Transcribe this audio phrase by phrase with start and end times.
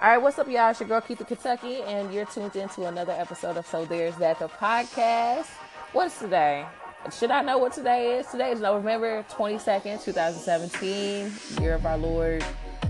[0.00, 0.70] All right, what's up, y'all?
[0.70, 4.14] It's your girl Keith Keitha Kentucky, and you're tuned into another episode of So There's
[4.18, 5.48] That the podcast.
[5.92, 6.64] What's today?
[7.12, 8.28] Should I know what today is?
[8.28, 12.44] Today is November 22nd, 2017, year of our Lord,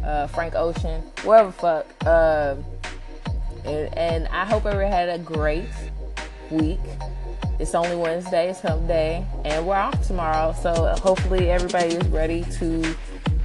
[0.04, 1.86] uh, Frank Ocean, whatever fuck.
[2.04, 2.56] Uh,
[3.64, 5.64] and, and I hope everyone had a great
[6.50, 6.80] week.
[7.58, 10.54] It's only Wednesday, it's hump day, and we're off tomorrow.
[10.60, 12.94] So hopefully everybody is ready to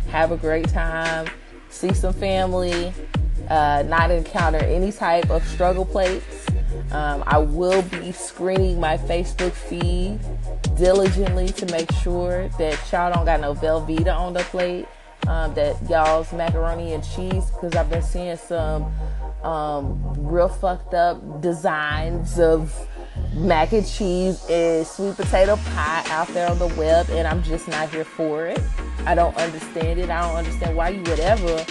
[0.09, 1.29] have a great time,
[1.69, 2.93] see some family,
[3.53, 6.47] uh, not encounter any type of struggle plates.
[6.91, 10.19] Um, I will be screening my Facebook feed
[10.75, 14.87] diligently to make sure that y'all don't got no Velveeta on the plate.
[15.25, 18.91] Um, that y'all's macaroni and cheese, because I've been seeing some
[19.41, 22.75] um, real fucked up designs of
[23.33, 27.69] mac and cheese and sweet potato pie out there on the web, and I'm just
[27.69, 28.59] not here for it.
[29.05, 30.09] I don't understand it.
[30.09, 31.65] I don't understand why you would ever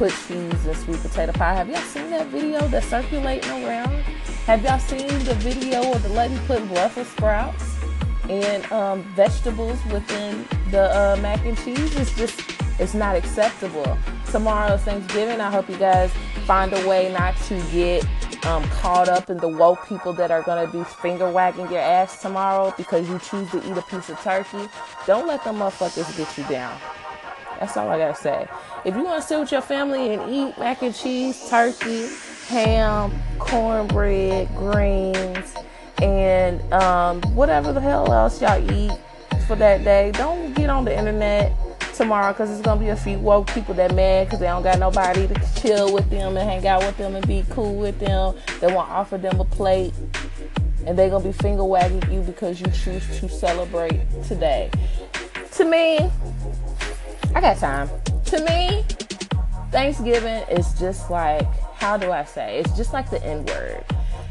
[0.00, 1.52] put cheese in sweet potato pie.
[1.52, 3.92] Have y'all seen that video that's circulating around?
[4.46, 7.76] Have y'all seen the video of the lady putting Brussels sprouts
[8.30, 11.94] and um, vegetables within the uh, mac and cheese?
[11.96, 12.40] It's just,
[12.78, 13.98] it's not acceptable.
[14.30, 15.38] Tomorrow's Thanksgiving.
[15.38, 16.10] I hope you guys
[16.46, 18.02] find a way not to get
[18.46, 21.80] um, caught up in the woke people that are going to be finger wagging your
[21.80, 24.66] ass tomorrow because you choose to eat a piece of turkey.
[25.06, 26.80] Don't let them motherfuckers get you down.
[27.60, 28.48] That's all I gotta say.
[28.86, 32.08] If you want to sit with your family and eat mac and cheese, turkey,
[32.48, 35.54] ham, cornbread, greens,
[36.00, 38.92] and um, whatever the hell else y'all eat
[39.46, 41.52] for that day, don't get on the internet
[41.94, 44.78] tomorrow because it's gonna be a few woke people that mad because they don't got
[44.78, 48.34] nobody to chill with them and hang out with them and be cool with them.
[48.60, 49.92] They want to offer them a plate
[50.86, 54.70] and they gonna be finger wagging you because you choose to celebrate today.
[55.56, 56.10] To me,
[57.34, 57.88] I got time.
[58.26, 58.84] To me,
[59.70, 62.58] Thanksgiving is just like, how do I say?
[62.58, 63.84] It's just like the N word.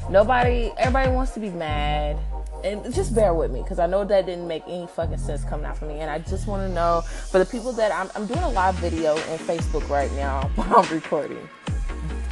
[0.10, 2.18] Nobody, everybody wants to be mad.
[2.64, 5.66] And just bear with me because I know that didn't make any fucking sense coming
[5.66, 6.00] out for me.
[6.00, 7.02] And I just want to know
[7.32, 10.80] for the people that I'm, I'm doing a live video in Facebook right now while
[10.80, 11.48] I'm recording.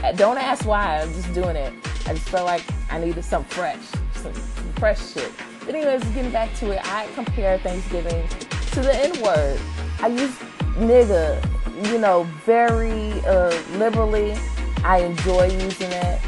[0.03, 1.73] Uh, don't ask why, I'm just doing it.
[2.07, 3.79] I just felt like I needed some fresh,
[4.15, 5.31] some, fresh shit.
[5.65, 9.59] But anyways, getting back to it, I compare Thanksgiving to the N word.
[10.01, 10.37] I use
[10.77, 11.43] nigga,
[11.91, 14.35] you know, very uh, liberally.
[14.83, 16.21] I enjoy using it.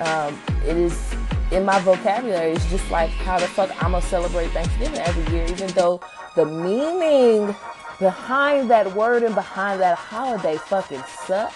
[0.00, 1.14] Um, it is
[1.50, 2.52] in my vocabulary.
[2.52, 6.00] It's just like how the fuck I'm gonna celebrate Thanksgiving every year, even though
[6.36, 7.54] the meaning
[7.98, 11.52] behind that word and behind that holiday fucking suck.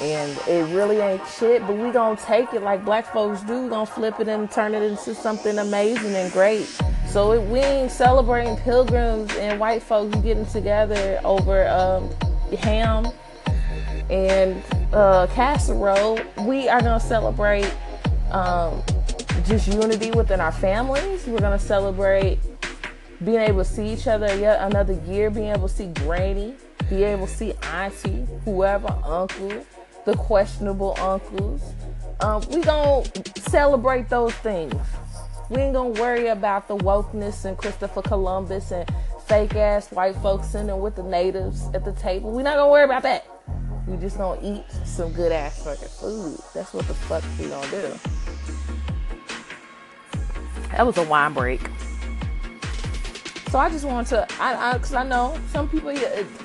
[0.00, 3.64] And it really ain't shit, but we gonna take it like black folks do.
[3.64, 6.80] We gonna flip it and turn it into something amazing and great.
[7.10, 12.08] So it, we ain't celebrating pilgrims and white folks getting together over um,
[12.56, 13.08] ham
[14.08, 14.62] and
[14.92, 16.20] uh, casserole.
[16.46, 17.68] We are gonna celebrate
[18.30, 18.80] um,
[19.44, 21.26] just unity within our families.
[21.26, 22.38] We're gonna celebrate
[23.24, 26.54] being able to see each other yet another year, being able to see granny,
[26.88, 29.66] be able to see auntie, whoever, uncle,
[30.06, 31.60] the questionable uncles.
[32.20, 33.04] Um, we gonna
[33.36, 34.74] celebrate those things.
[35.50, 38.88] We ain't gonna worry about the wokeness and Christopher Columbus and
[39.26, 42.30] fake ass white folks sitting with the natives at the table.
[42.30, 43.26] We're not gonna worry about that.
[43.88, 46.38] We just gonna eat some good ass fucking food.
[46.54, 47.98] That's what the fuck we gonna do.
[50.70, 51.60] That was a wine break.
[53.50, 55.92] So I just want to, I, I, cause I know some people,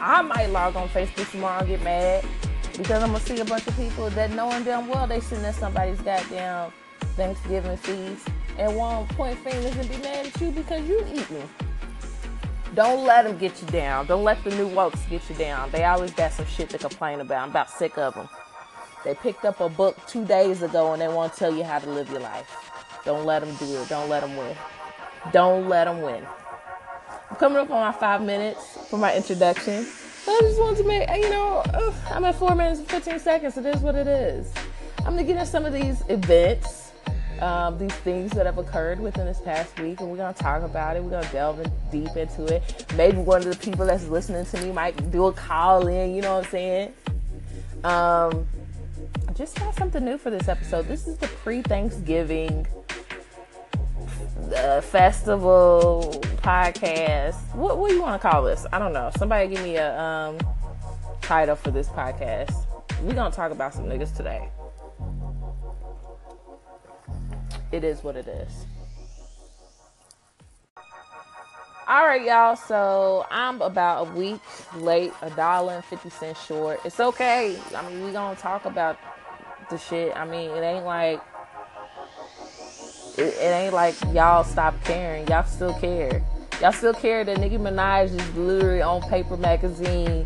[0.02, 2.26] I might log on Facebook tomorrow and get mad
[2.72, 5.54] because I'm gonna see a bunch of people that knowing damn well they sitting at
[5.54, 6.72] somebody's goddamn
[7.16, 8.28] Thanksgiving feast
[8.58, 11.50] and won't point fingers and be mad at you because you eating.
[12.74, 14.06] Don't let them get you down.
[14.06, 15.72] Don't let the new wokes get you down.
[15.72, 17.44] They always got some shit to complain about.
[17.44, 18.28] I'm about sick of them.
[19.06, 21.80] They picked up a book two days ago and they want to tell you how
[21.80, 22.50] to live your life.
[23.06, 23.88] Don't let them do it.
[23.88, 24.56] Don't let them win.
[25.32, 26.26] Don't let them win.
[27.30, 29.86] I'm coming up on my five minutes for my introduction.
[30.28, 31.64] I just wanted to make, you know,
[32.10, 33.58] I'm at four minutes and 15 seconds.
[33.58, 34.52] It is what it is.
[35.00, 36.85] I'm going to get into some of these events
[37.42, 40.96] um, these things that have occurred within this past week, and we're gonna talk about
[40.96, 41.04] it.
[41.04, 42.86] We're gonna delve in deep into it.
[42.96, 46.16] Maybe one of the people that's listening to me might do a call in.
[46.16, 46.94] You know what I'm saying?
[47.84, 48.48] Um,
[49.36, 50.88] just got something new for this episode.
[50.88, 52.66] This is the pre-Thanksgiving
[54.56, 57.36] uh, festival podcast.
[57.54, 58.66] What, what do you want to call this?
[58.72, 59.12] I don't know.
[59.18, 60.38] Somebody give me a um,
[61.22, 62.54] title for this podcast.
[63.04, 64.50] We're gonna talk about some niggas today
[67.76, 68.66] it is what it is.
[71.88, 72.56] All right, y'all.
[72.56, 74.42] So I'm about a week
[74.76, 76.80] late, a dollar and fifty cents short.
[76.84, 77.60] It's okay.
[77.76, 78.98] I mean, we gonna talk about
[79.70, 80.16] the shit.
[80.16, 81.22] I mean, it ain't like
[83.18, 85.28] it, it ain't like y'all stop caring.
[85.28, 86.24] Y'all still care.
[86.60, 90.26] Y'all still care that Nicki Minaj is literally on Paper Magazine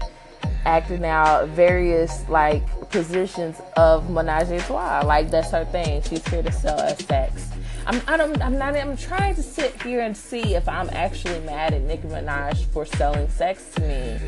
[0.66, 5.04] acting out various like positions of Menage a Trois.
[5.06, 6.02] Like that's her thing.
[6.04, 7.50] She's here to sell us sex.
[7.86, 11.40] I'm, I don't, I'm not, I'm trying to sit here and see if I'm actually
[11.42, 14.20] mad at Nicki Minaj for selling sex to me.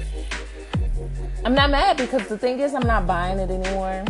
[1.45, 4.05] I'm not mad because the thing is, I'm not buying it anymore.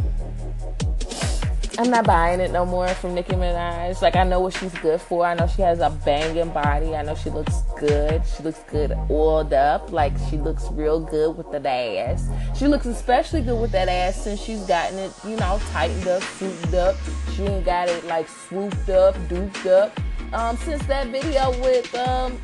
[1.78, 4.02] I'm not buying it no more from Nicki Minaj.
[4.02, 5.26] Like I know what she's good for.
[5.26, 6.96] I know she has a banging body.
[6.96, 8.22] I know she looks good.
[8.26, 9.92] She looks good oiled up.
[9.92, 12.28] Like she looks real good with that ass.
[12.58, 16.22] She looks especially good with that ass since she's gotten it, you know, tightened up,
[16.24, 16.96] souped up.
[17.34, 19.98] She ain't got it like swooped up, duped up.
[20.34, 22.38] Um, since that video with um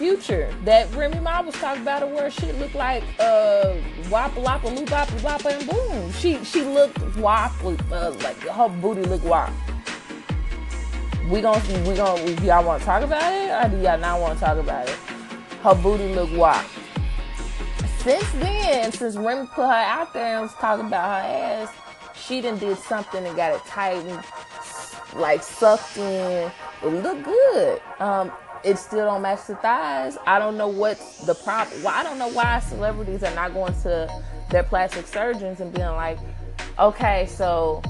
[0.00, 4.88] Future that Remy Ma was talking about where shit looked like uh wappa loppa loop
[4.88, 6.10] wappa wappa and boom.
[6.12, 9.52] She she looked waffle uh, like her booty looked wop.
[11.28, 14.18] We gon' we gon' do y'all want to talk about it or do y'all not
[14.22, 14.96] want to talk about it?
[15.62, 16.64] Her booty look wop.
[17.98, 21.74] Since then, since Remy put her out there and was talking about her ass,
[22.16, 24.24] she done did something and got it tightened,
[25.14, 26.50] like sucked in.
[26.82, 27.82] It looked good.
[27.98, 28.32] Um,
[28.64, 30.18] it still don't match the thighs.
[30.26, 31.82] I don't know what's the problem.
[31.82, 35.86] Well, I don't know why celebrities are not going to their plastic surgeons and being
[35.88, 36.18] like,
[36.78, 37.82] okay, so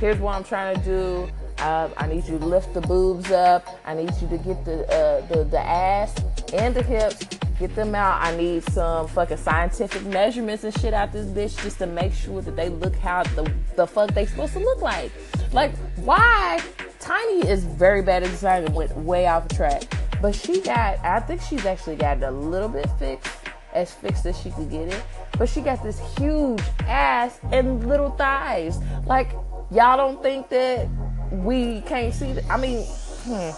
[0.00, 1.28] here's what I'm trying to do.
[1.58, 3.66] Uh, I need you to lift the boobs up.
[3.84, 6.14] I need you to get the, uh, the the ass
[6.52, 7.24] and the hips,
[7.58, 8.20] get them out.
[8.20, 12.42] I need some fucking scientific measurements and shit out this bitch just to make sure
[12.42, 15.10] that they look how the the fuck they supposed to look like.
[15.52, 16.62] Like why?
[17.00, 19.84] Tiny is very bad at design and went way off the track.
[20.20, 23.32] But she got, I think she's actually got it a little bit fixed,
[23.72, 25.02] as fixed as she could get it.
[25.38, 28.78] But she got this huge ass and little thighs.
[29.04, 29.30] Like,
[29.70, 30.88] y'all don't think that
[31.30, 32.44] we can't see that?
[32.50, 33.50] I mean, hmm.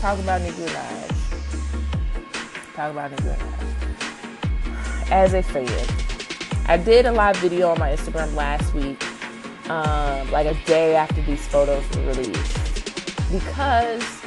[0.00, 1.08] Talk about Nicki Minaj.
[2.74, 5.10] Talk about Nicki Minaj.
[5.10, 5.68] As a fan,
[6.66, 9.00] I did a live video on my Instagram last week,
[9.70, 13.30] um, like a day after these photos were released.
[13.30, 14.21] Because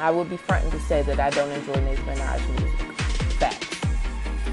[0.00, 2.92] I would be fronting to say that I don't enjoy Nicki Minaj music.
[3.38, 3.80] Facts.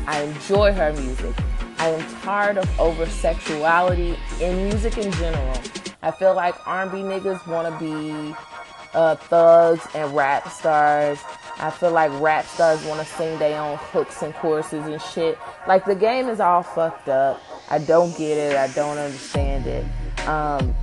[0.05, 1.33] I enjoy her music.
[1.77, 5.57] I am tired of over sexuality in music in general.
[6.01, 8.35] I feel like R&B niggas want to be
[8.93, 11.17] uh, thugs and rap stars.
[11.59, 15.37] I feel like rap stars want to sing their own hooks and choruses and shit.
[15.65, 17.41] Like the game is all fucked up.
[17.69, 18.57] I don't get it.
[18.57, 19.85] I don't understand it.
[20.27, 20.75] Um,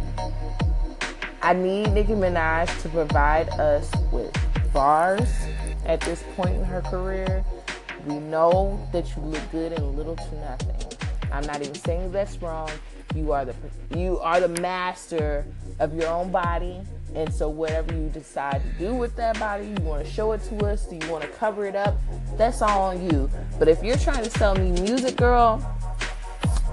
[1.42, 4.34] I need Nicki Minaj to provide us with
[4.74, 5.30] bars
[5.86, 7.42] at this point in her career.
[8.06, 10.98] We know that you look good in little to nothing.
[11.32, 12.70] I'm not even saying that's wrong.
[13.14, 13.54] You are the
[13.96, 15.46] you are the master
[15.78, 16.80] of your own body,
[17.14, 20.42] and so whatever you decide to do with that body, you want to show it
[20.44, 20.86] to us.
[20.86, 21.96] Do you want to cover it up?
[22.36, 23.30] That's all on you.
[23.58, 25.62] But if you're trying to sell me music, girl,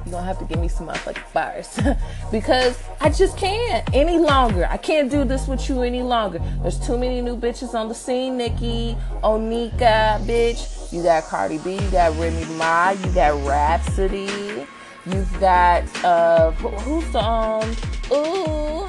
[0.06, 1.80] you're gonna have to give me some motherfucking bars
[2.32, 4.68] because I just can't any longer.
[4.70, 6.42] I can't do this with you any longer.
[6.62, 8.38] There's too many new bitches on the scene.
[8.38, 10.92] Nicki, Onika, bitch.
[10.92, 11.76] You got Cardi B.
[11.76, 12.92] You got Remy Ma.
[12.92, 14.66] You got Rapsody.
[15.06, 17.70] You've got uh, who's the um,
[18.12, 18.88] ooh,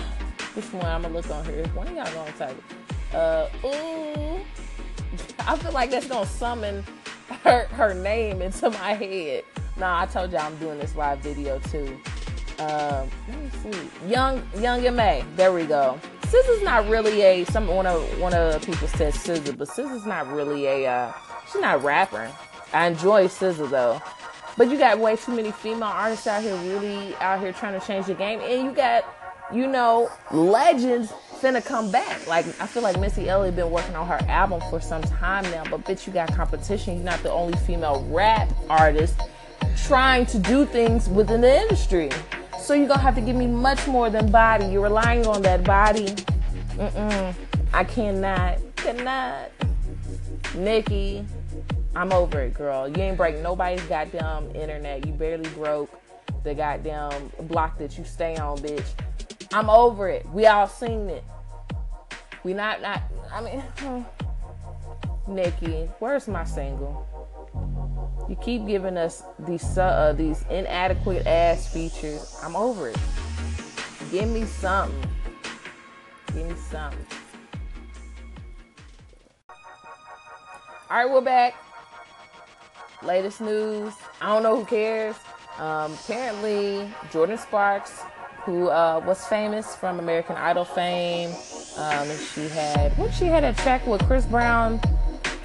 [0.55, 0.85] which one?
[0.85, 1.67] I'm gonna look on here.
[1.69, 3.15] One of y'all gonna type it.
[3.15, 4.41] Uh, ooh.
[5.41, 6.85] I feel like that's gonna summon
[7.45, 9.45] her her name into my head.
[9.77, 11.99] Nah, I told y'all I'm doing this live video too.
[12.59, 14.09] Um, let me see.
[14.09, 15.25] Young Young M.A.
[15.37, 15.99] There we go.
[16.23, 20.31] SZA's not really a some one of one of people said SZA, but SZA's not
[20.31, 21.13] really a uh,
[21.51, 22.31] she's not a rapper.
[22.73, 24.01] I enjoy SZA though.
[24.57, 27.87] But you got way too many female artists out here really out here trying to
[27.87, 28.41] change the game.
[28.41, 29.05] And you got,
[29.53, 31.11] you know, legends
[31.41, 32.27] finna come back.
[32.27, 35.65] Like I feel like Missy Elliott been working on her album for some time now,
[35.71, 36.97] but bitch you got competition.
[36.97, 39.19] You're not the only female rap artist
[39.77, 42.11] trying to do things within the industry.
[42.61, 44.67] So you're gonna have to give me much more than body.
[44.67, 46.07] You're relying on that body.
[46.77, 47.35] Mm-mm.
[47.73, 49.51] I cannot, cannot.
[50.55, 51.25] Nicki,
[51.95, 52.89] I'm over it, girl.
[52.89, 55.07] You ain't break nobody's goddamn internet.
[55.07, 55.91] You barely broke
[56.45, 58.87] the goddamn block that you stay on, bitch.
[59.53, 60.27] I'm over it.
[60.31, 61.25] We all seen it.
[62.45, 63.03] We not not.
[63.33, 63.63] I mean,
[65.27, 67.07] Nicki, where's my single?
[67.55, 72.39] You keep giving us these uh, these inadequate ass features.
[72.43, 72.99] I'm over it.
[74.11, 75.11] Give me something.
[76.29, 77.07] Give me something.
[80.91, 81.55] All right, we're back.
[83.03, 83.95] Latest news.
[84.21, 85.17] I don't know who cares.
[85.59, 88.03] Um, apparently, Jordin Sparks,
[88.45, 91.31] who uh, was famous from American Idol fame,
[91.77, 94.81] um, she had what she had a track with Chris Brown.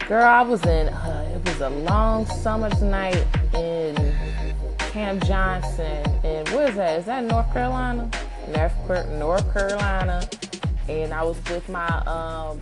[0.07, 0.87] Girl, I was in.
[0.87, 4.15] Uh, it was a long summer's night in
[4.77, 6.99] Camp Johnson, and where is that?
[6.99, 8.09] Is that North Carolina?
[8.55, 10.25] North, North Carolina,
[10.87, 12.61] and I was with my um,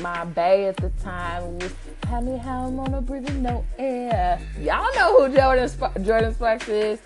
[0.00, 1.58] my bae at the time.
[1.58, 4.40] Was tell me how on a breathing no air.
[4.58, 7.00] Y'all know who Jordan Sp- Jordin Sparks is.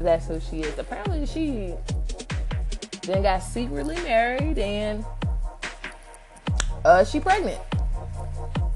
[0.00, 0.78] That's who she is.
[0.78, 1.72] Apparently, she
[3.04, 5.02] then got secretly married and
[6.84, 7.58] uh, she pregnant.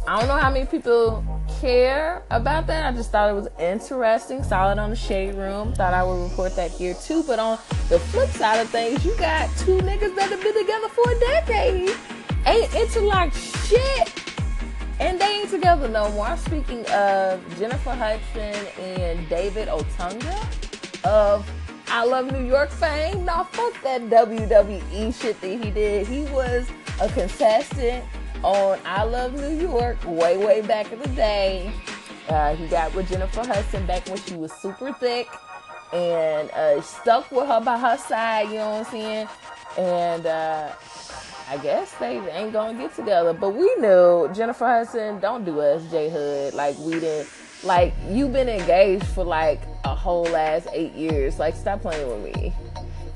[0.08, 1.22] I don't know how many people
[1.60, 2.86] care about that.
[2.86, 4.42] I just thought it was interesting.
[4.42, 5.74] Solid on the shade room.
[5.74, 7.22] Thought I would report that here too.
[7.24, 7.58] But on
[7.90, 11.20] the flip side of things, you got two niggas that have been together for a
[11.20, 11.94] decade.
[12.46, 14.10] Ain't interlocked shit.
[14.98, 16.28] And they ain't together no more.
[16.28, 21.46] I'm speaking of Jennifer Hudson and David Otunga of
[21.88, 23.26] I Love New York fame.
[23.26, 26.06] Now fuck that WWE shit that he did.
[26.06, 26.66] He was
[26.98, 28.06] a contestant
[28.42, 31.72] on I Love New York way, way back in the day.
[32.28, 35.28] Uh, he got with Jennifer Hudson back when she was super thick
[35.92, 39.28] and uh, stuck with her by her side, you know what I'm saying?
[39.78, 40.72] And uh,
[41.48, 43.32] I guess they ain't gonna get together.
[43.32, 46.54] But we knew Jennifer Hudson, don't do us, J Hud.
[46.54, 47.28] Like we didn't
[47.64, 51.38] like you've been engaged for like a whole last eight years.
[51.38, 52.54] Like stop playing with me.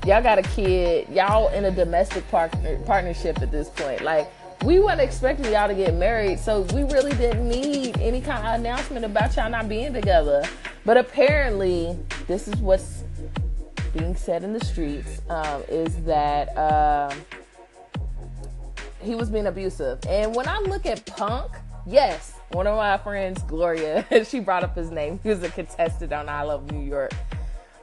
[0.05, 4.01] Y'all got a kid, y'all in a domestic partner, partnership at this point.
[4.01, 4.29] Like
[4.63, 8.59] we weren't expecting y'all to get married, so we really didn't need any kind of
[8.59, 10.43] announcement about y'all not being together.
[10.85, 13.03] But apparently, this is what's
[13.93, 17.13] being said in the streets um, is that uh,
[19.01, 19.99] he was being abusive.
[20.07, 21.51] And when I look at Punk,
[21.85, 25.19] yes, one of my friends, Gloria, she brought up his name.
[25.23, 27.11] He was a contestant on I Love New York.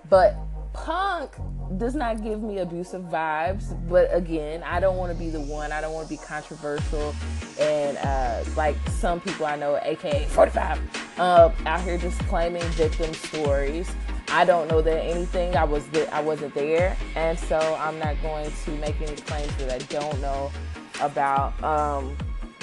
[0.09, 0.35] But
[0.73, 1.33] Punk
[1.77, 5.73] does not give me abusive vibes, but again, I don't want to be the one.
[5.73, 7.15] I don't want to be controversial
[7.61, 10.81] and uh, like some people I know, aka 45,
[11.19, 13.91] uh, out here just claiming victim stories.
[14.29, 15.57] I don't know that anything.
[15.57, 19.55] I was th- I wasn't there, and so I'm not going to make any claims
[19.57, 20.53] that I don't know
[21.00, 21.61] about.
[21.65, 22.17] Um,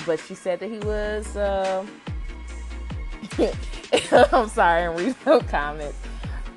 [0.06, 1.36] but she said that he was.
[1.36, 1.86] Uh,
[4.34, 5.98] I'm sorry, and read no comments.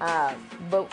[0.01, 0.35] Uh,
[0.71, 0.93] but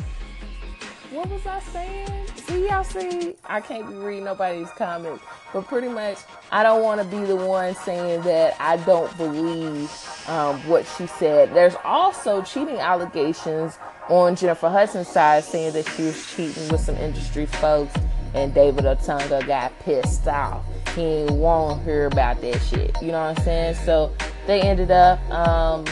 [1.12, 2.28] what was I saying?
[2.36, 5.24] See, y'all see, I can't be reading nobody's comments,
[5.54, 6.18] but pretty much,
[6.52, 9.90] I don't want to be the one saying that I don't believe
[10.28, 11.54] um, what she said.
[11.54, 13.78] There's also cheating allegations
[14.10, 17.94] on Jennifer Hudson's side, saying that she was cheating with some industry folks,
[18.34, 20.66] and David Otunga got pissed off.
[20.96, 22.96] He to hear about that shit.
[23.02, 23.76] You know what I'm saying?
[23.86, 24.14] So
[24.46, 25.20] they ended up.
[25.30, 25.86] Um,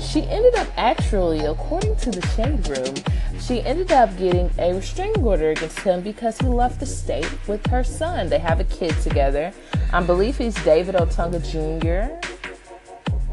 [0.00, 2.94] she ended up actually, according to the Shade Room,
[3.40, 7.64] she ended up getting a restraining order against him because he left the state with
[7.66, 8.28] her son.
[8.28, 9.52] They have a kid together.
[9.92, 12.14] I believe he's David Otunga Jr.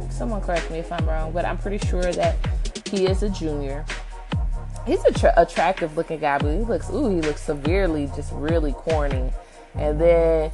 [0.09, 2.35] Someone correct me if I'm wrong, but I'm pretty sure that
[2.87, 3.85] he is a junior.
[4.85, 8.71] He's a tra- attractive looking guy, but he looks, ooh, he looks severely just really
[8.71, 9.31] corny.
[9.75, 10.51] And then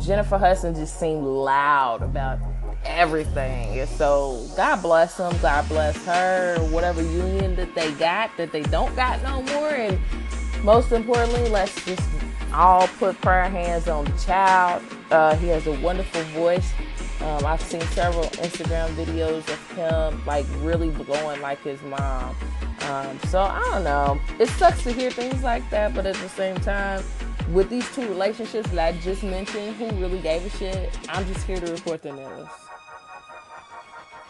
[0.00, 2.40] Jennifer Hudson just seemed loud about
[2.84, 3.84] everything.
[3.86, 8.94] So God bless them, God bless her, whatever union that they got that they don't
[8.96, 9.70] got no more.
[9.70, 9.98] And
[10.62, 12.02] most importantly, let's just
[12.52, 14.82] all put prayer hands on the child.
[15.10, 16.72] Uh, he has a wonderful voice.
[17.20, 22.36] Um, I've seen several Instagram videos of him like really blowing like his mom.
[22.82, 24.20] Um, so I don't know.
[24.38, 27.02] It sucks to hear things like that, but at the same time,
[27.52, 30.98] with these two relationships that I just mentioned, who really gave a shit?
[31.08, 32.48] I'm just here to report the news.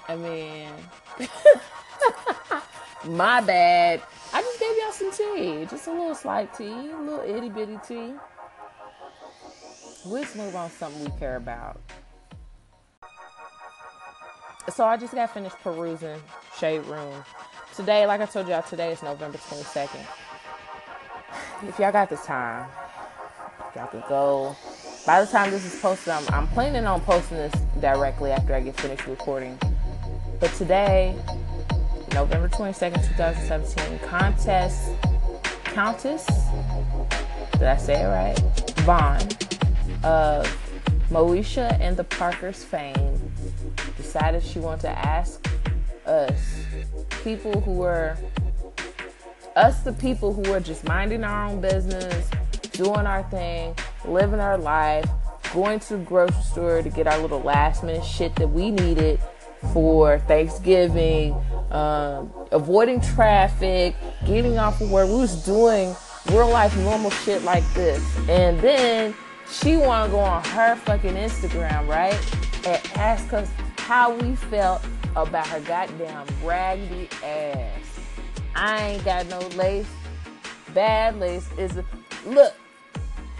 [0.09, 0.69] I mean,
[3.17, 4.03] my bad.
[4.33, 5.67] I just gave y'all some tea.
[5.67, 8.15] Just a little slight tea, a little itty bitty tea.
[10.07, 11.81] Let's move on something we care about.
[14.73, 16.21] So I just got finished perusing
[16.59, 17.25] Shade Room.
[17.75, 20.07] Today, like I told y'all, today is November 22nd.
[21.69, 22.69] If y'all got the time,
[23.75, 24.57] y'all could go.
[25.07, 28.61] By the time this is posted, I'm, I'm planning on posting this directly after I
[28.61, 29.59] get finished recording
[30.41, 31.17] but today,
[32.15, 34.91] November 22nd, 2017, contest
[35.65, 36.27] Countess,
[37.53, 38.39] did I say it right?
[38.83, 39.21] Vaughn
[40.05, 40.47] of
[41.11, 43.33] Moesha and the Parkers fame
[43.97, 45.45] decided she wanted to ask
[46.07, 46.65] us,
[47.25, 48.17] people who were
[49.57, 52.31] us the people who were just minding our own business,
[52.79, 55.05] doing our thing, living our life,
[55.53, 59.21] going to the grocery store to get our little last minute shit that we needed
[59.73, 61.35] for Thanksgiving,
[61.73, 65.09] um, avoiding traffic, getting off of work.
[65.09, 65.95] We was doing
[66.31, 68.01] real life normal shit like this.
[68.29, 69.13] And then
[69.51, 72.15] she wanna go on her fucking Instagram, right?
[72.65, 74.85] And ask us how we felt
[75.17, 77.99] about her goddamn raggedy ass.
[78.55, 79.89] I ain't got no lace.
[80.75, 81.85] Bad lace is a
[82.25, 82.55] look.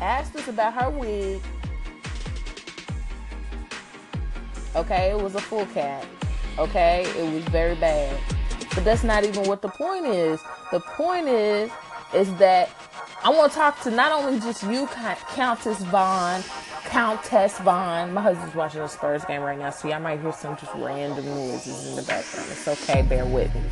[0.01, 1.41] Asked us about her wig.
[4.77, 6.05] Okay, it was a full cap.
[6.59, 8.19] Okay, it was very bad.
[8.75, 10.41] But that's not even what the point is.
[10.71, 11.71] The point is,
[12.15, 12.71] is that
[13.25, 16.43] I want to talk to not only just you, Countess Vaughn,
[16.85, 18.15] Countess Vaughn.
[18.15, 21.25] My husband's watching a Spurs game right now, so y'all might hear some just random
[21.25, 22.49] noises in the background.
[22.51, 23.63] It's okay, bear with me.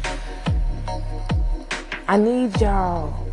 [2.08, 3.25] I need y'all.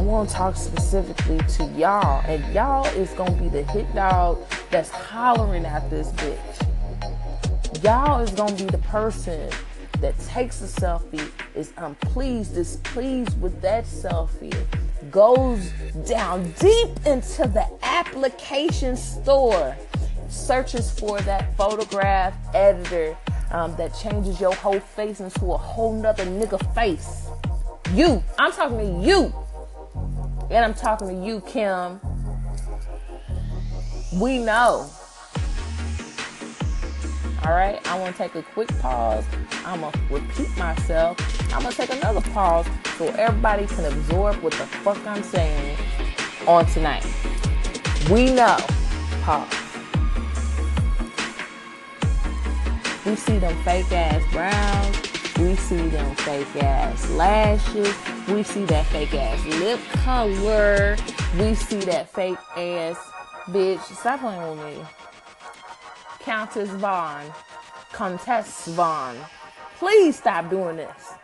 [0.00, 4.38] I want to talk specifically to y'all, and y'all is gonna be the hit dog
[4.70, 7.84] that's hollering at this bitch.
[7.84, 9.50] Y'all is gonna be the person
[10.00, 14.56] that takes a selfie, is unpleased, displeased with that selfie,
[15.10, 15.70] goes
[16.08, 19.76] down deep into the application store,
[20.30, 23.14] searches for that photograph editor
[23.50, 27.28] um, that changes your whole face into a whole nother nigga face.
[27.92, 29.34] You, I'm talking to you.
[30.50, 32.00] And I'm talking to you, Kim.
[34.20, 34.90] We know.
[37.44, 39.24] All right, I want to take a quick pause.
[39.64, 41.16] I'm going to repeat myself.
[41.54, 42.66] I'm going to take another pause
[42.98, 45.78] so everybody can absorb what the fuck I'm saying
[46.48, 47.06] on tonight.
[48.10, 48.58] We know.
[49.22, 49.54] Pause.
[53.06, 55.09] We see them fake ass brows.
[55.40, 57.94] We see them fake ass lashes.
[58.28, 60.98] We see that fake ass lip color.
[61.38, 62.98] We see that fake ass
[63.46, 63.80] bitch.
[63.80, 64.84] Stop playing with me.
[66.20, 67.24] Countess Vaughn.
[67.90, 69.16] Countess Vaughn.
[69.78, 71.14] Please stop doing this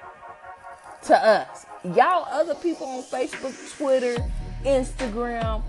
[1.05, 1.67] to us.
[1.85, 4.17] Y'all, other people on Facebook, Twitter,
[4.65, 5.63] Instagram.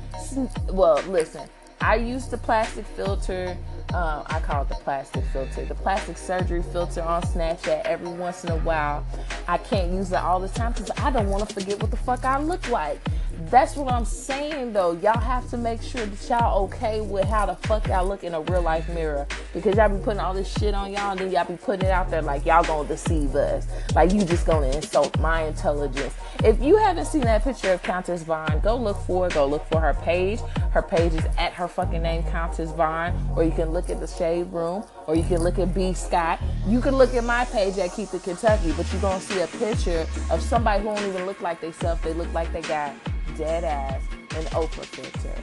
[0.72, 1.50] Well, listen,
[1.82, 3.58] I use the plastic filter
[3.94, 8.44] um, I call it the plastic filter, the plastic surgery filter on Snapchat every once
[8.44, 9.06] in a while.
[9.48, 11.98] I can't use it all the time because I don't want to forget what the
[11.98, 13.00] fuck I look like.
[13.46, 14.94] That's what I'm saying though.
[14.94, 18.34] Y'all have to make sure that y'all okay with how the fuck y'all look in
[18.34, 19.28] a real life mirror.
[19.54, 21.92] Because y'all be putting all this shit on y'all and then y'all be putting it
[21.92, 23.68] out there like y'all gonna deceive us.
[23.94, 26.16] Like you just gonna insult my intelligence.
[26.44, 29.34] If you haven't seen that picture of Countess Vaughn, go look for it.
[29.34, 30.40] Go look for her page.
[30.72, 33.14] Her page is at her fucking name, Countess Vaughn.
[33.36, 34.84] Or you can look at the Shade Room.
[35.06, 36.40] Or you can look at B Scott.
[36.68, 38.74] You can look at my page at Keep It Kentucky.
[38.76, 42.02] But you're gonna see a picture of somebody who don't even look like they self.
[42.02, 42.94] They look like they got
[43.38, 44.02] dead ass
[44.36, 45.36] an Oprah filter.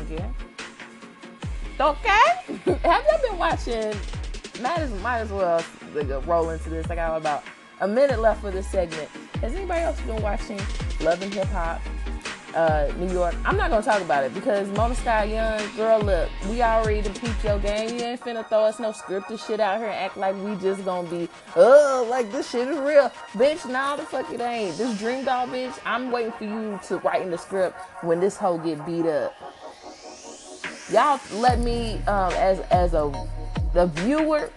[0.00, 0.30] Okay?
[1.78, 2.78] Okay?
[2.88, 3.94] Have y'all been watching?
[4.62, 5.62] Might as, might as well
[6.26, 6.90] roll into this.
[6.90, 7.44] I got about
[7.80, 9.08] a minute left for this segment.
[9.40, 10.60] Has anybody else been watching
[11.00, 11.80] Love and Hip Hop?
[12.54, 13.34] Uh, New York.
[13.44, 14.94] I'm not gonna talk about it because Mona
[15.26, 17.98] Young, girl, look, we already peeped your game.
[17.98, 20.84] You ain't finna throw us no scripted shit out here and act like we just
[20.84, 23.10] gonna be, oh, like this shit is real.
[23.32, 24.76] Bitch, nah, the fuck it ain't.
[24.76, 28.36] This Dream Doll bitch, I'm waiting for you to write in the script when this
[28.36, 29.34] hoe get beat up.
[30.90, 33.12] Y'all let me, um, as as a,
[33.74, 34.50] a viewer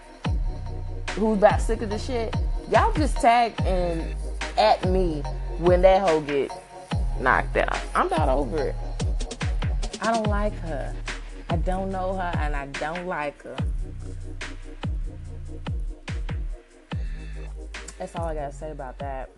[1.12, 2.34] who's about sick of the shit,
[2.70, 4.14] y'all just tag and
[4.58, 5.22] at me
[5.58, 6.50] when that hoe get
[7.20, 7.78] knocked out.
[7.94, 8.74] I'm not over it.
[10.00, 10.94] I don't like her.
[11.48, 13.56] I don't know her and I don't like her.
[17.98, 19.30] That's all I gotta say about that.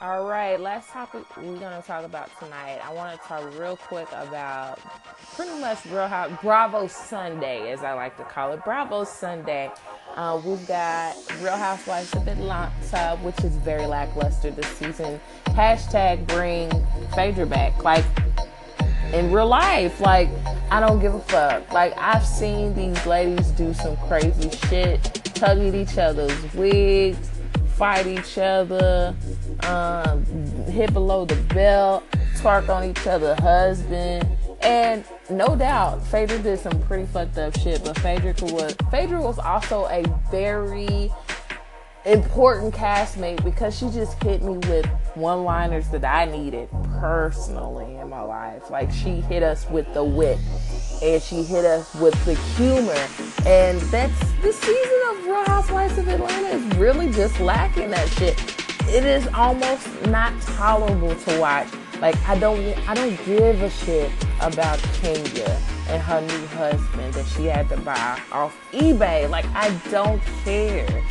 [0.00, 2.78] All right, last topic we're gonna talk about tonight.
[2.84, 4.78] I want to talk real quick about
[5.34, 5.78] pretty much
[6.40, 8.62] Bravo Sunday, as I like to call it.
[8.62, 9.72] Bravo Sunday.
[10.14, 15.20] Uh, we've got Real Housewives of Atlanta, which is very lackluster this season.
[15.46, 16.70] Hashtag bring
[17.16, 17.82] Phaedra back.
[17.82, 18.04] Like
[19.12, 20.28] in real life, like
[20.70, 21.72] I don't give a fuck.
[21.72, 25.02] Like I've seen these ladies do some crazy shit,
[25.34, 27.30] tug at each other's wigs,
[27.78, 29.14] fight each other,
[29.60, 30.24] um,
[30.64, 32.02] hit below the belt,
[32.36, 34.28] twerk on each other, husband.
[34.62, 39.38] And no doubt, Phaedra did some pretty fucked up shit, but Phaedra was Phaedra was
[39.38, 41.10] also a very
[42.04, 48.08] important castmate because she just hit me with one liners that I needed personally in
[48.08, 48.70] my life.
[48.70, 50.38] Like she hit us with the wit
[51.02, 53.06] and she hit us with the humor.
[53.46, 58.40] And that's the season of Real Housewives of Atlanta is really just lacking that shit.
[58.88, 61.68] It is almost not tolerable to watch
[62.00, 67.26] Like I don't I don't give a shit about Kenya and her new husband that
[67.26, 69.28] she had to buy off eBay.
[69.28, 71.04] Like I don't care.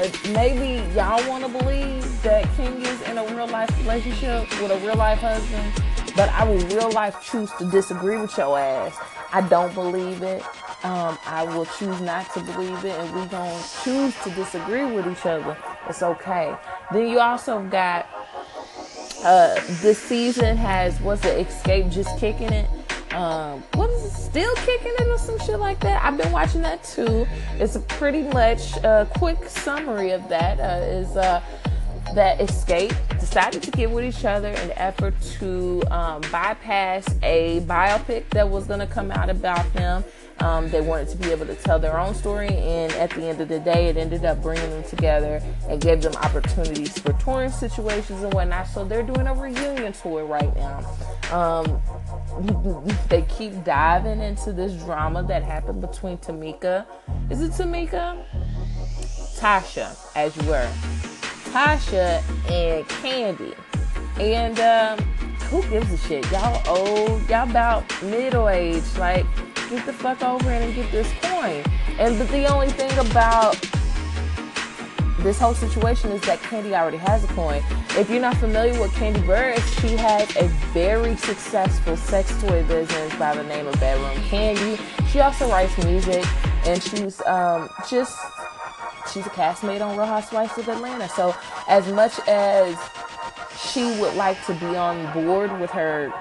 [0.00, 4.78] Maybe y'all want to believe that King is in a real life relationship with a
[4.78, 5.72] real life husband,
[6.16, 8.96] but I will real life choose to disagree with your ass.
[9.30, 10.42] I don't believe it.
[10.84, 15.06] Um, I will choose not to believe it, and we're gonna choose to disagree with
[15.06, 15.54] each other.
[15.86, 16.56] It's okay.
[16.92, 18.08] Then you also got
[19.22, 21.46] uh, this season has what's it?
[21.46, 22.70] Xscape just kicking it.
[23.12, 24.10] Um, what is it?
[24.10, 26.04] Still kicking it or some shit like that.
[26.04, 27.26] I've been watching that too.
[27.58, 30.60] It's a pretty much a quick summary of that.
[30.60, 31.42] Uh, is uh,
[32.14, 37.60] that Xscape decided to get with each other in an effort to um, bypass a
[37.60, 40.04] biopic that was going to come out about them.
[40.40, 43.40] Um, they wanted to be able to tell their own story, and at the end
[43.40, 47.50] of the day, it ended up bringing them together and gave them opportunities for touring
[47.50, 48.66] situations and whatnot.
[48.68, 50.78] So they're doing a reunion tour right now.
[51.30, 51.82] Um,
[53.08, 56.86] they keep diving into this drama that happened between Tamika.
[57.28, 58.24] Is it Tamika?
[59.38, 60.70] Tasha, as you were.
[61.52, 63.54] Tasha and Kandi.
[64.18, 64.98] And um,
[65.48, 66.30] who gives a shit?
[66.30, 68.84] Y'all old, y'all about middle age.
[68.98, 69.26] Like,
[69.70, 71.62] get the fuck over and get this coin.
[71.98, 73.56] And but the only thing about
[75.20, 77.62] this whole situation is that Kandi already has a coin.
[77.90, 83.14] If you're not familiar with Kandi Burruss, she has a very successful sex toy business
[83.16, 84.80] by the name of Bedroom Kandi.
[85.10, 86.24] She also writes music,
[86.66, 88.18] and she's um, just
[89.12, 91.08] she's a castmate on Real Housewives of Atlanta.
[91.10, 91.34] So
[91.68, 92.76] as much as
[93.72, 96.12] she would like to be on board with her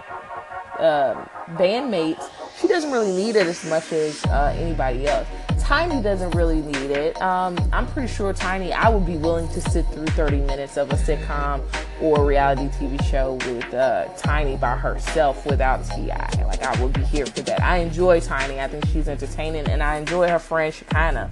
[0.77, 5.27] uh, bandmates, she doesn't really need it as much as uh, anybody else.
[5.59, 7.21] Tiny doesn't really need it.
[7.21, 10.91] Um, I'm pretty sure Tiny, I would be willing to sit through 30 minutes of
[10.91, 11.61] a sitcom
[12.01, 16.43] or a reality TV show with uh, Tiny by herself without T.I.
[16.45, 17.61] Like, I would be here for that.
[17.61, 18.59] I enjoy Tiny.
[18.59, 21.29] I think she's entertaining, and I enjoy her friend Shekinah.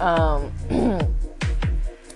[0.00, 0.52] Um,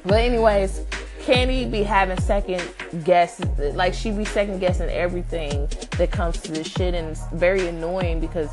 [0.04, 0.80] but, anyways,
[1.24, 2.62] Kandi be having second
[3.04, 3.40] guess,
[3.72, 8.20] like she be second guessing everything that comes to this shit, and it's very annoying
[8.20, 8.50] because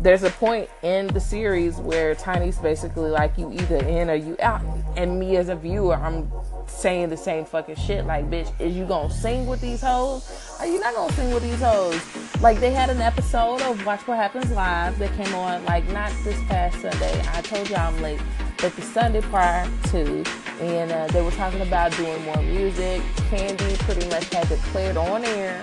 [0.00, 4.36] there's a point in the series where Tiny's basically like you either in or you
[4.40, 4.62] out,
[4.96, 6.30] and me as a viewer, I'm
[6.66, 8.06] saying the same fucking shit.
[8.06, 10.56] Like, bitch, is you gonna sing with these hoes?
[10.60, 12.00] Are you not gonna sing with these hoes?
[12.40, 16.10] Like, they had an episode of Watch What Happens Live that came on, like, not
[16.24, 17.22] this past Sunday.
[17.32, 18.20] I told y'all I'm late,
[18.64, 20.24] but the Sunday prior to,
[20.62, 23.02] and uh, they were talking about doing more music.
[23.28, 25.62] Kandi pretty much had declared on air,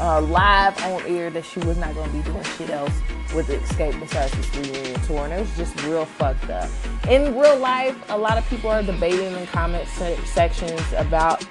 [0.00, 2.92] uh, live on air, that she was not gonna be doing shit else
[3.36, 6.68] with Xscape besides this reunion tour, and it was just real fucked up.
[7.08, 11.44] In real life, a lot of people are debating in comment se- sections about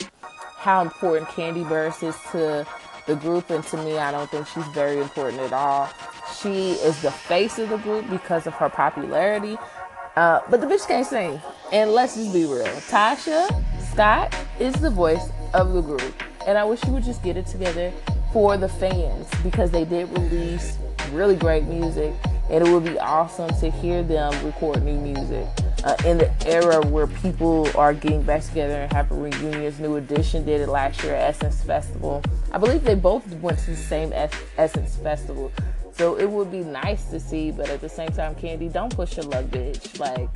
[0.58, 2.68] how important Kandi Burruss is to
[3.08, 5.90] the group, and to me, I don't think she's very important at all.
[6.42, 9.58] She is the face of the group because of her popularity,
[10.20, 11.40] uh, but the bitch can't sing.
[11.72, 12.66] And let's just be real.
[12.92, 16.14] Tasha Scott is the voice of the group,
[16.46, 17.94] and I wish you would just get it together
[18.34, 20.78] for the fans because they did release
[21.12, 22.14] really great music,
[22.50, 25.48] and it would be awesome to hear them record new music.
[25.86, 30.46] Uh, in the era where people are getting back together and having reunions, New Edition
[30.46, 32.22] did it last year at Essence Festival.
[32.52, 34.12] I believe they both went to the same
[34.58, 35.54] Essence Festival.
[36.00, 39.18] So it would be nice to see, but at the same time, Kandi, don't push
[39.18, 40.00] your luck, bitch.
[40.00, 40.30] Like,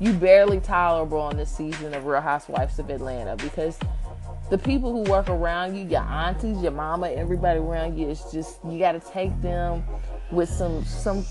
[0.00, 3.78] you barely tolerable on this season of Real Housewives of Atlanta because
[4.50, 8.58] the people who work around you, your aunties, your mama, everybody around you, it's just
[8.64, 9.84] you got to take them
[10.32, 11.24] with some some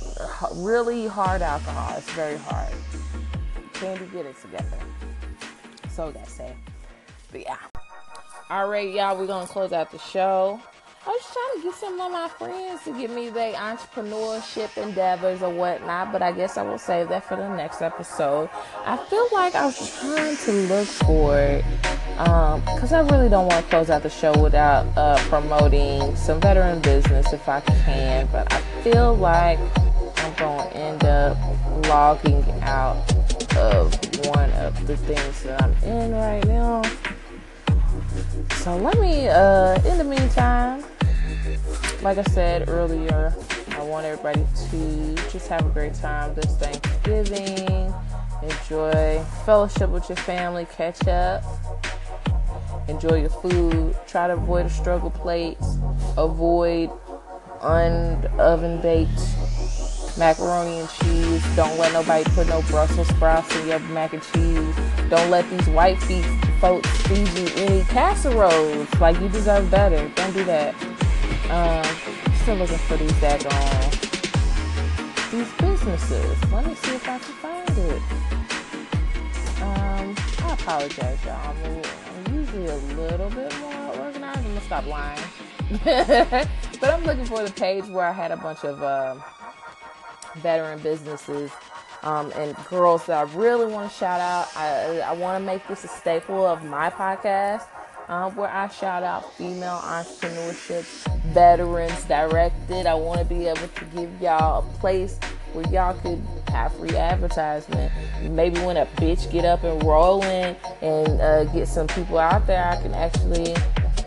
[0.54, 1.98] really hard alcohol.
[1.98, 2.72] It's very hard.
[3.74, 4.80] Kandi, get it together.
[5.90, 6.56] So that's say.
[7.30, 7.58] But yeah.
[8.50, 9.18] All right, y'all.
[9.18, 10.62] We're gonna close out the show.
[11.06, 15.44] I was trying to get some of my friends to give me their entrepreneurship endeavors
[15.44, 18.50] or whatnot, but I guess I will save that for the next episode.
[18.84, 21.64] I feel like I was trying to look for it
[22.18, 26.42] because um, I really don't want to close out the show without uh, promoting some
[26.42, 29.60] veteran business if I can, but I feel like
[30.18, 31.38] I'm going to end up
[31.88, 32.96] logging out
[33.58, 33.94] of
[34.26, 36.82] one of the things that I'm in right now.
[38.56, 40.84] So let me, uh, in the meantime,
[42.02, 43.34] like I said earlier,
[43.72, 47.94] I want everybody to just have a great time this Thanksgiving.
[48.44, 51.44] Enjoy fellowship with your family, catch up,
[52.88, 55.78] enjoy your food, try to avoid a struggle plates,
[56.18, 56.90] avoid
[57.62, 61.44] unoven baked macaroni and cheese.
[61.56, 64.76] Don't let nobody put no Brussels sprouts in your mac and cheese.
[65.10, 66.26] Don't let these white feet
[66.60, 68.94] folks feed you any casseroles.
[69.00, 70.10] Like you deserve better.
[70.16, 70.76] Don't do that.
[71.50, 71.86] Um,
[72.36, 74.06] still looking for these daggone
[75.36, 76.52] these businesses.
[76.52, 78.02] Let me see if I can find it.
[79.62, 80.16] Um,
[80.48, 81.56] I apologize, y'all.
[81.66, 81.82] I'm,
[82.28, 84.38] I'm usually a little bit more organized.
[84.40, 85.20] I'm gonna stop lying.
[86.80, 89.16] but I'm looking for the page where I had a bunch of uh,
[90.38, 91.52] veteran businesses
[92.04, 94.56] um, and girls that I really want to shout out.
[94.56, 97.66] I, I want to make this a staple of my podcast.
[98.08, 100.84] Um, where I shout out female entrepreneurship
[101.34, 102.86] veterans directed.
[102.86, 105.18] I want to be able to give y'all a place
[105.54, 107.92] where y'all could have free advertisement.
[108.22, 112.64] Maybe when a bitch get up and rolling and uh, get some people out there,
[112.64, 113.56] I can actually,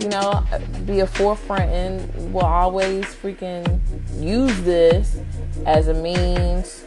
[0.00, 0.44] you know,
[0.86, 3.80] be a forefront and will always freaking
[4.22, 5.18] use this
[5.66, 6.84] as a means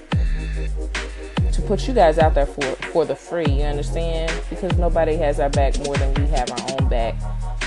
[1.62, 3.46] to put you guys out there for for the free.
[3.46, 4.32] You understand?
[4.50, 7.16] Because nobody has our back more than we have our own back.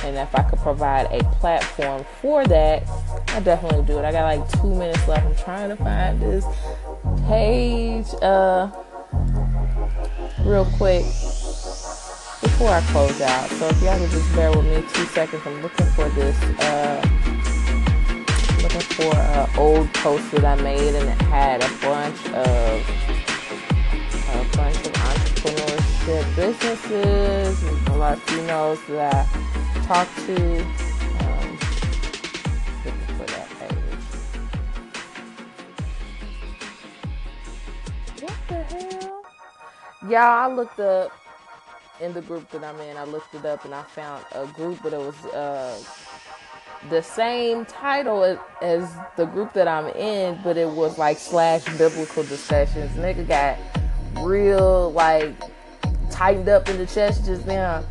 [0.04, 2.86] And if I could provide a platform for that,
[3.28, 4.04] I definitely do it.
[4.04, 5.26] I got like two minutes left.
[5.26, 6.44] I'm trying to find this
[7.26, 8.70] page uh
[10.44, 11.04] real quick
[12.42, 13.48] before I close out.
[13.50, 17.00] So if y'all could just bear with me two seconds, I'm looking for this uh
[18.62, 23.03] looking for an old post that I made and it had a bunch of
[26.04, 30.60] businesses a lot of females that I talk to.
[30.60, 31.56] Um,
[33.16, 33.78] for that page.
[38.20, 39.22] What the hell?
[40.02, 41.10] Y'all, I looked up
[42.00, 42.98] in the group that I'm in.
[42.98, 45.82] I looked it up and I found a group, but it was uh,
[46.90, 52.24] the same title as the group that I'm in, but it was like slash biblical
[52.24, 52.90] discussions.
[52.92, 53.56] Nigga got
[54.22, 55.53] real like
[56.14, 57.84] tightened up in the chest just now.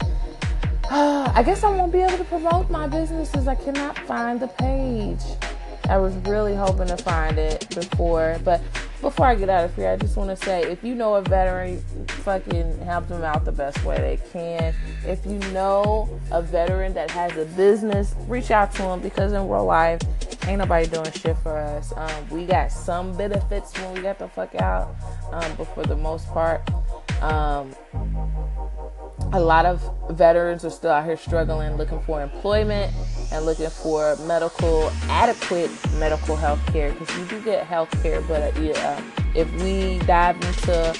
[0.90, 3.48] I guess I won't be able to promote my businesses.
[3.48, 5.20] I cannot find the page.
[5.90, 8.62] I was really hoping to find it before, but
[9.02, 11.22] before I get out of here, I just want to say if you know a
[11.22, 14.74] veteran, fucking help them out the best way they can.
[15.06, 19.50] If you know a veteran that has a business, reach out to them because in
[19.50, 20.00] real life,
[20.48, 21.92] ain't nobody doing shit for us.
[21.98, 24.96] Um, we got some benefits when we got the fuck out,
[25.34, 26.62] um, but for the most part,
[27.24, 27.74] um,
[29.32, 29.82] a lot of
[30.12, 32.94] veterans are still out here struggling, looking for employment
[33.32, 38.56] and looking for medical, adequate medical health care because you do get health care, but
[38.58, 39.02] uh,
[39.36, 41.00] if we dive into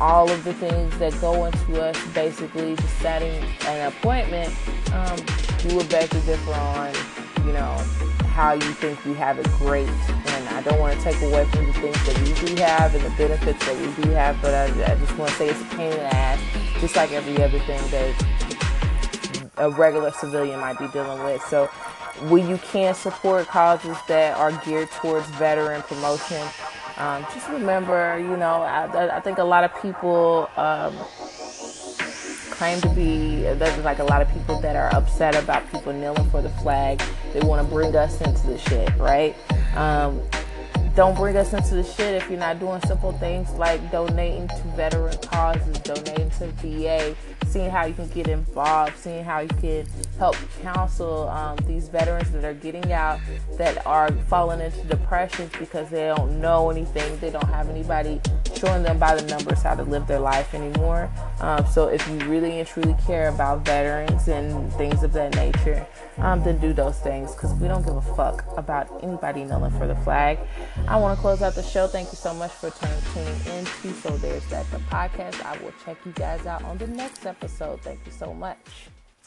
[0.00, 4.54] all of the things that go into us basically just setting an appointment,
[4.94, 5.18] um,
[5.66, 6.94] we would beg to differ on,
[7.46, 7.76] you know,
[8.32, 9.88] how you think we have it great.
[10.62, 13.10] I don't want to take away from the things that we do have and the
[13.16, 15.90] benefits that we do have, but I, I just want to say it's a pain
[15.90, 16.40] in the ass,
[16.80, 21.42] just like every other thing that a regular civilian might be dealing with.
[21.46, 21.66] So
[22.28, 26.46] when you can support causes that are geared towards veteran promotion,
[26.96, 30.94] um, just remember, you know, I, I, think a lot of people um,
[32.52, 36.30] claim to be, there's like a lot of people that are upset about people kneeling
[36.30, 37.02] for the flag.
[37.32, 39.34] They want to bring us into the shit, right?
[39.74, 40.22] Um,
[40.94, 44.62] don't bring us into the shit if you're not doing simple things like donating to
[44.76, 49.86] veteran causes, donating to VA, seeing how you can get involved, seeing how you can
[50.18, 53.18] help counsel um, these veterans that are getting out
[53.56, 58.20] that are falling into depressions because they don't know anything, they don't have anybody
[58.62, 61.10] showing them by the numbers how to live their life anymore.
[61.40, 65.84] Um, so if you really and truly care about veterans and things of that nature,
[66.18, 69.88] um, then do those things because we don't give a fuck about anybody kneeling for
[69.88, 70.38] the flag.
[70.86, 71.88] I want to close out the show.
[71.88, 75.42] Thank you so much for tuning in to So There's That, the podcast.
[75.44, 77.80] I will check you guys out on the next episode.
[77.82, 78.91] Thank you so much.